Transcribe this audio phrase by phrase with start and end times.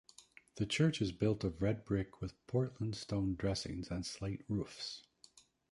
[0.55, 5.03] The church is built of red brick with Portland stone dressings and slate roofs.